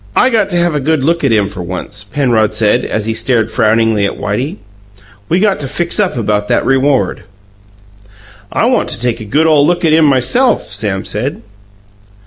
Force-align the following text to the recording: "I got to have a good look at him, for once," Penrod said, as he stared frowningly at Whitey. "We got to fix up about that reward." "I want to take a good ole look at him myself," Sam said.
"I 0.15 0.31
got 0.31 0.49
to 0.49 0.55
have 0.57 0.73
a 0.73 0.79
good 0.79 1.03
look 1.03 1.23
at 1.23 1.31
him, 1.31 1.47
for 1.47 1.61
once," 1.61 2.03
Penrod 2.03 2.55
said, 2.55 2.85
as 2.85 3.05
he 3.05 3.13
stared 3.13 3.51
frowningly 3.51 4.03
at 4.07 4.17
Whitey. 4.17 4.57
"We 5.29 5.39
got 5.39 5.59
to 5.59 5.67
fix 5.67 5.99
up 5.99 6.17
about 6.17 6.47
that 6.47 6.65
reward." 6.65 7.23
"I 8.51 8.65
want 8.65 8.89
to 8.89 8.99
take 8.99 9.19
a 9.19 9.25
good 9.25 9.45
ole 9.45 9.63
look 9.63 9.85
at 9.85 9.93
him 9.93 10.05
myself," 10.05 10.63
Sam 10.63 11.05
said. 11.05 11.43